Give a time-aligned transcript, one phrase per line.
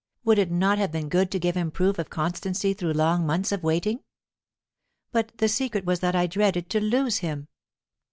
[0.25, 3.51] Would it not have been good to give him proof of constancy through long months
[3.51, 3.99] of waiting?
[5.11, 7.49] But the secret was that I dreaded to lose him.